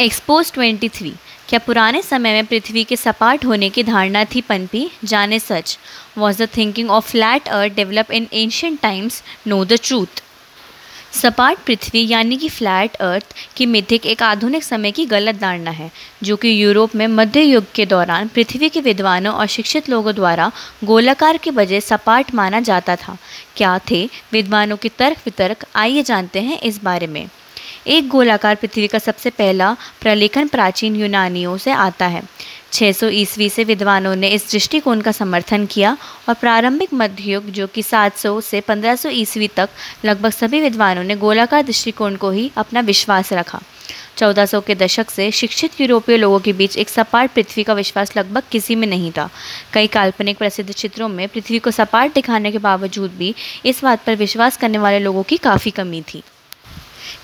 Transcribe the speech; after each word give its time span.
Expose 0.00 0.50
23 0.52 1.12
क्या 1.48 1.58
पुराने 1.58 2.00
समय 2.02 2.32
में 2.32 2.46
पृथ्वी 2.46 2.82
के 2.84 2.96
सपाट 2.96 3.44
होने 3.44 3.68
की 3.70 3.82
धारणा 3.82 4.24
थी 4.24 4.40
पनपी? 4.40 4.90
जाने 5.04 5.38
सच। 5.38 5.78
Was 6.18 6.42
the 6.42 6.48
thinking 6.56 6.90
of 6.90 7.10
flat 7.10 7.48
earth 7.48 7.74
develop 7.74 8.10
in 8.10 8.28
ancient 8.32 8.80
times 8.80 9.22
know 9.46 9.64
the 9.64 9.78
truth 9.82 10.22
सपाट 11.12 11.58
पृथ्वी 11.58 12.06
यानी 12.08 12.36
कि 12.36 12.48
फ्लैट 12.48 12.94
अर्थ 12.94 13.34
की 13.56 13.66
मिथिक 13.66 14.06
एक 14.06 14.22
आधुनिक 14.22 14.64
समय 14.64 14.90
की 14.90 15.04
गलत 15.06 15.34
धारणा 15.34 15.70
है, 15.70 15.90
जो 16.22 16.36
कि 16.36 16.62
यूरोप 16.62 16.94
में 16.94 17.06
मध्य 17.06 17.42
युग 17.42 17.64
के 17.74 17.86
दौरान 17.86 18.28
पृथ्वी 18.28 18.68
के 18.68 18.80
विद्वानों 18.80 19.34
और 19.34 19.46
शिक्षित 19.46 19.88
लोगों 19.88 20.14
द्वारा 20.14 20.50
गोलाकार 20.84 21.36
के 21.36 21.50
बजाय 21.50 21.80
सपाट 21.80 22.34
माना 22.34 22.60
जाता 22.60 22.96
था। 22.96 23.16
क्या 23.56 23.78
थे? 23.90 24.08
विद्वानों 24.32 24.76
के 24.76 24.88
तर्क 24.88 25.18
वितर्क 25.26 25.66
आइए 25.74 26.02
जानते 26.02 26.40
हैं 26.40 26.60
इस 26.60 26.82
बारे 26.84 27.06
में। 27.06 27.28
एक 27.86 28.08
गोलाकार 28.08 28.54
पृथ्वी 28.54 28.86
का 28.86 28.98
सबसे 28.98 29.30
पहला 29.30 29.76
प्रलेखन 30.00 30.48
प्राचीन 30.48 30.96
यूनानियों 30.96 31.56
से 31.56 31.70
आता 31.70 32.06
है। 32.06 32.22
600 32.72 33.08
ईस्वी 33.08 33.48
से 33.50 33.64
विद्वानों 33.64 34.16
ने 34.16 34.28
इस 34.28 34.50
दृष्टिकोण 34.50 35.00
का 35.00 35.12
समर्थन 35.12 35.66
किया 35.66 35.96
और 36.28 36.34
प्रारंभिक 36.34 36.94
मध्ययुग, 36.94 37.44
जो 37.44 37.66
कि 37.66 37.82
700 37.82 38.40
से 38.40 38.60
1500 38.60 39.08
ईस्वी 39.08 39.48
तक 39.48 39.68
लगभग 40.04 40.30
सभी 40.30 40.60
विद्वानों 40.60 41.04
ने 41.04 41.16
गोलाकार 41.16 41.62
दृष्टिकोण 41.62 42.16
को 42.16 42.30
ही 42.30 42.50
अपना 42.56 42.80
विश्वास 42.80 43.32
रखा। 43.32 43.60
1400 44.16 44.60
के 44.60 44.74
दशक 44.74 45.10
से 45.10 45.30
शिक्षित 45.30 45.80
यूरोपीय 45.80 46.16
लोगों 46.16 46.40
के 46.40 46.52
बीच 46.52 46.76
एक 46.78 46.88
सपाट 46.88 47.30
पृथ्वी 47.30 47.62
का 47.62 47.74
विश्वास 47.74 48.16
लगभग 48.16 48.42
किसी 48.50 48.76
में 48.76 48.88
नहीं 48.88 49.12
था। 49.12 49.30
कई 49.72 49.86
काल्पनिक 49.86 50.38
प्रसिद्ध 50.38 50.72
चित्रों 50.72 51.08
में 51.08 51.28
पृथ्वी 51.28 51.58
को 51.58 51.70
सपाट 51.70 52.14
दिखाने 52.14 52.52
के 52.52 52.58
बावजूद 52.58 53.10
भी 53.10 53.34
इस 53.66 53.82
बात 53.82 54.04
पर 54.04 54.14
विश्वास 54.14 54.56
करने 54.56 54.78
वाले 54.78 54.98
लोगों 54.98 55.22
की 55.22 55.36
काफ़ी 55.36 55.70
कमी 55.70 56.02
थी। 56.02 56.22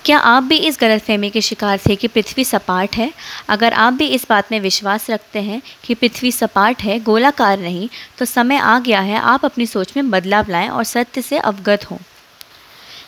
क्या 0.04 0.18
आप 0.18 0.42
भी 0.42 0.56
इस 0.58 0.78
गलतफहमी 0.80 1.30
के 1.30 1.40
शिकार 1.40 1.78
थे 1.78 1.96
कि 1.96 2.08
पृथ्वी 2.08 2.44
सपाट 2.44 2.96
है? 2.96 3.12
अगर 3.48 3.72
आप 3.72 3.92
भी 3.92 4.06
इस 4.06 4.26
बात 4.30 4.52
में 4.52 4.60
विश्वास 4.60 5.10
रखते 5.10 5.38
हैं 5.38 5.62
कि 5.84 5.94
पृथ्वी 5.94 6.32
सपाट 6.32 6.82
है, 6.82 6.98
गोलाकार 7.00 7.58
नहीं 7.60 7.88
तो 8.18 8.24
समय 8.24 8.56
आ 8.56 8.78
गया 8.78 9.00
है 9.00 9.18
आप 9.18 9.44
अपनी 9.44 9.66
सोच 9.66 9.96
में 9.96 10.10
बदलाव 10.10 10.50
लाएँ 10.50 10.68
और 10.68 10.84
सत्य 10.84 11.22
से 11.22 11.38
अवगत 11.38 11.90
हों। 11.90 11.98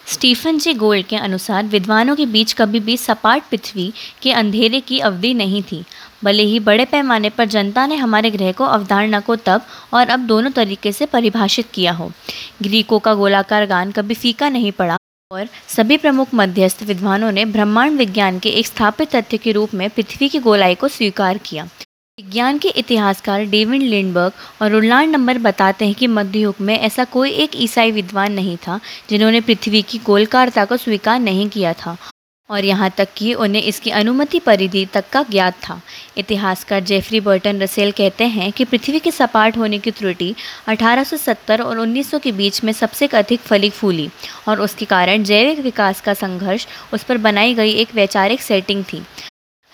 स्टीफन 0.06 0.58
जे 0.58 0.72
गोल्ड 0.74 1.06
के 1.06 1.16
अनुसार, 1.16 1.64
विद्वानों 1.64 2.14
के 2.16 2.26
बीच 2.26 2.52
कभी 2.52 2.80
भी 2.80 2.96
सपाट 2.96 3.42
पृथ्वी 3.50 3.92
के 4.22 4.32
अंधेरे 4.32 4.80
की 4.80 4.98
अवधि 4.98 5.32
नहीं 5.34 5.62
थी। 5.62 5.84
भले 6.24 6.42
ही 6.42 6.60
बड़े 6.60 6.84
पैमाने 6.84 7.30
पर 7.30 7.44
जनता 7.44 7.86
ने 7.86 7.96
हमारे 7.96 8.30
ग्रह 8.30 8.52
को 8.52 8.64
अवधारणा 8.64 9.20
को 9.20 9.36
तब 9.36 9.66
और 9.94 10.08
अब 10.08 10.20
दोनों 10.20 10.50
तरीके 10.50 10.92
से 10.92 11.06
परिभाषित 11.06 11.68
किया 11.74 11.92
हो। 11.92 12.10
ग्रीकों 12.62 12.98
का 12.98 13.14
गोलाकार 13.14 13.66
गान 13.66 13.92
कभी 13.92 14.14
फीका 14.14 14.48
नहीं 14.48 14.72
पड़ा। 14.72 14.96
और 15.30 15.48
सभी 15.68 15.96
प्रमुख 15.96 16.28
मध्यस्थ 16.34 16.82
विद्वानों 16.82 17.30
ने 17.32 17.44
ब्रह्मांड 17.44 17.98
विज्ञान 17.98 18.38
के 18.38 18.48
एक 18.48 18.66
स्थापित 18.66 19.10
तथ्य 19.16 19.38
के 19.38 19.52
रूप 19.52 19.74
में 19.74 19.90
पृथ्वी 19.90 20.28
की 20.28 20.38
गोलाई 20.38 20.74
को 20.74 20.88
स्वीकार 20.88 21.38
किया। 21.38 21.64
विज्ञान 22.18 22.58
के 22.58 22.68
इतिहासकार 22.68 23.44
डेविड 23.44 23.82
लिंडबर्ग 23.82 24.32
और 24.62 24.70
रुलान 24.70 25.10
नंबर 25.10 25.38
बताते 25.38 25.86
हैं 25.86 25.94
कि 25.94 26.06
मध्ययुग 26.06 26.54
में 26.60 26.78
ऐसा 26.78 27.04
कोई 27.04 27.30
एक 27.30 27.50
ईसाई 27.54 27.90
विद्वान 27.90 28.32
नहीं 28.32 28.56
था, 28.56 28.80
जिन्होंने 29.10 29.40
पृथ्वी 29.40 29.82
की 29.82 29.98
गोलकारता 29.98 30.64
को 30.64 30.76
स्वीकार 30.76 31.20
नहीं 31.20 31.48
किया 31.48 31.72
था। 31.72 31.96
और 32.50 32.64
यहाँ 32.64 32.90
तक 32.96 33.08
कि 33.16 33.32
उन्हें 33.34 33.62
इसकी 33.62 33.90
अनुमति 33.90 34.38
परिधि 34.38 34.84
तक 34.94 35.10
का 35.12 35.22
ज्ञात 35.30 35.54
था। 35.62 35.80
इतिहासकार 36.18 36.80
जेफरी 36.82 37.20
बर्टन 37.20 37.60
रसेल 37.62 37.90
कहते 37.92 38.24
हैं 38.26 38.50
कि 38.52 38.64
पृथ्वी 38.64 38.98
के 38.98 39.10
सपाट 39.10 39.56
होने 39.58 39.78
की 39.78 39.90
त्रुटि 39.90 40.34
1870 40.68 41.60
और 41.60 41.78
1900 41.78 42.20
के 42.20 42.32
बीच 42.32 42.62
में 42.64 42.72
सबसे 42.72 43.06
अधिक 43.14 43.40
फली 43.40 43.70
फूली 43.70 44.08
और 44.48 44.60
उसके 44.60 44.84
कारण 44.86 45.24
जैविक 45.24 45.60
विकास 45.60 46.00
का 46.00 46.14
संघर्ष 46.16 46.66
उस 46.94 47.04
पर 47.04 47.18
बनाई 47.18 47.54
गई 47.54 47.72
एक 47.72 47.94
वैचारिक 47.94 48.42
सेटिंग 48.42 48.84
थी। 48.84 49.02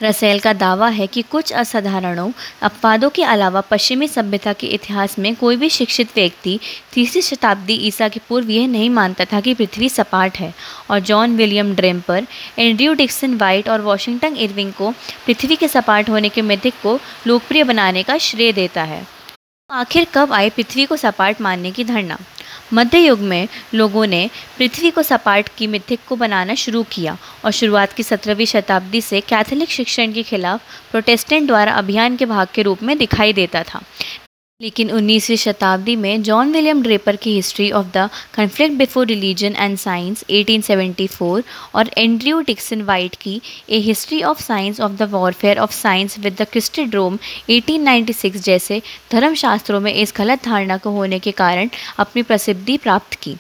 रसेल 0.01 0.41
का 0.41 0.53
दावा 0.53 0.89
है 0.89 1.07
कि 1.07 1.23
कुछ 1.23 1.53
असाधारणों, 1.53 2.31
अपवादों 2.63 3.11
के 3.11 3.23
अलावा 3.25 3.61
पश्चिमी 3.61 4.09
सभ्यता 4.09 4.53
के 4.53 4.67
इतिहास 4.67 5.19
में 5.19 5.35
कोई 5.37 5.57
भी 5.57 5.69
शिक्षित 5.71 6.09
व्यक्ति 6.15 6.59
तीसरी 6.93 7.23
शताब्दी 7.23 7.75
ईसा 7.87 8.09
के 8.09 8.21
पूर्व 8.29 8.51
यह 8.51 8.67
नहीं 8.69 8.91
मानता 8.91 9.25
था 9.25 9.41
कि 9.41 9.55
पृथ्वी 9.55 9.89
सपाट 9.89 10.39
है। 10.39 10.53
और 10.91 11.01
John 11.01 11.37
William 11.37 11.75
Draper, 11.75 12.27
Andrew 12.59 12.95
Dickson 12.95 13.35
White 13.35 13.69
और 13.69 13.81
वॉशिंगटन 13.81 14.37
इरविंग 14.37 14.73
को 14.73 14.91
पृथ्वी 15.27 15.57
के 15.57 15.69
सपाट 15.69 16.11
होने 16.11 16.29
के 16.29 16.43
मिथिक 16.43 16.75
को 16.83 16.99
लोकप्रिय 17.27 17.65
बनाने 17.65 18.03
का 18.03 18.19
श्रेय 18.19 18.53
देता 18.53 18.83
है। 18.83 19.07
आखिर 19.71 20.07
कब 20.15 20.33
आए 20.33 20.51
पृथ्वी 20.51 20.85
को 20.85 20.97
सपाट 20.97 21.41
मानने 21.41 21.71
की 21.71 21.85
धारणा 21.85 22.19
मध्य 22.75 22.99
युग 22.99 23.21
में 23.21 23.49
लोगों 23.75 24.07
ने 24.07 24.29
पृथ्वी 24.59 24.91
को 24.91 25.03
सपाट 25.03 25.49
की 25.59 25.67
मिथिक 25.67 26.01
को 26.09 26.17
बनाना 26.17 26.55
शुरू 26.55 26.83
किया 26.83 27.17
और 27.45 27.51
शुरुआत 27.51 27.93
की 27.93 28.03
सत्रहवीं 28.03 28.47
शताब्दी 28.47 29.01
से 29.01 29.21
कैथोलिक 29.21 29.71
शिक्षण 29.71 30.13
के 30.13 30.23
खिलाफ 30.23 30.61
प्रोटेस्टेंट 30.91 31.47
द्वारा 31.47 31.73
अभियान 31.73 32.17
के 32.17 32.27
भाग 32.27 32.49
के 32.55 32.63
रूप 32.63 32.83
में 32.83 32.97
दिखाई 32.99 33.33
देता 33.33 33.63
था। 33.63 33.83
लेकिन 34.61 34.91
19वीं 34.91 35.37
शताब्दी 35.37 35.95
में 35.97 36.23
जॉन 36.23 36.53
विलियम 36.53 36.83
ड्रेपर 36.83 37.17
की 37.23 37.35
history 37.35 37.71
of 37.79 37.87
the 37.95 38.09
conflict 38.35 38.75
before 38.79 39.07
religion 39.07 39.55
and 39.59 39.77
science 39.79 40.23
1874 40.31 41.43
और 41.75 41.91
एंड्रयू 41.99 42.41
टिक्सन 42.43 42.83
वाइट 42.83 43.15
की 43.23 43.41
a 43.71 43.79
history 43.87 44.23
of 44.23 44.43
science 44.43 44.81
of 44.81 44.93
the 44.93 45.09
warfare 45.13 45.59
of 45.59 45.73
science 45.73 46.19
with 46.19 46.37
the 46.41 46.47
Christendom 46.95 47.19
1896 47.51 48.37
जैसे 48.45 48.81
धर्मशास्त्रों 49.13 49.81
में 49.81 49.93
इस 49.95 50.15
गलत 50.17 50.45
धारणा 50.45 50.77
को 50.77 50.91
होने 50.91 51.19
के 51.19 51.31
कारण 51.43 51.71
अपनी 51.99 52.23
प्रसिद्धि 52.23 52.77
प्राप्त 52.77 53.15
की। 53.23 53.37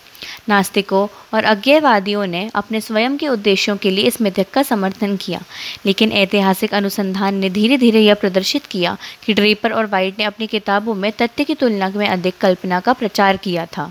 नास्तिकों 0.49 1.07
और 1.35 1.45
अज्ञेयवादियों 1.45 2.27
ने 2.27 2.49
अपने 2.55 2.81
स्वयं 2.81 3.17
के 3.17 3.29
उद्देश्यों 3.29 3.77
के 3.77 3.91
लिए 3.91 4.05
इस 4.05 4.21
मिथक 4.21 4.51
का 4.53 4.63
समर्थन 4.63 5.17
किया, 5.17 5.43
लेकिन 5.87 6.13
ऐतिहासिक 6.13 6.75
अनुसंधान 6.75 7.35
ने 7.35 7.51
धीरे 7.51 7.79
धीरे 7.79 8.01
यह 8.01 8.15
प्रदर्शित 8.15 8.67
किया 8.67 8.97
कि 9.25 9.35
ड्रेपर 9.35 9.73
और 9.73 9.87
वाइट 9.87 10.19
ने 10.19 10.25
अपनी 10.25 10.47
किताबों 10.47 10.95
में 10.95 11.13
तथ्य 11.13 11.45
की 11.45 11.55
तुलना 11.55 11.93
में 11.97 12.09
अधिक 12.09 12.39
कल्पना 12.41 12.81
का 12.81 12.93
प्रचार 12.93 13.37
किया 13.37 13.67
था। 13.67 13.91